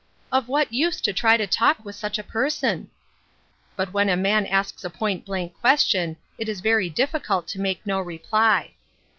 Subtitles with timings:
[0.33, 2.89] "Of what use to try to talk with such a person?"
[3.75, 7.85] But when a man asks a point blank question, it is very difficult to make
[7.85, 8.73] no reply.